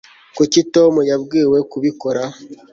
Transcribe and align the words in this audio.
kuki 0.37 0.59
tom 0.73 0.93
yabwiwe 1.09 1.57
kubikora 1.71 2.23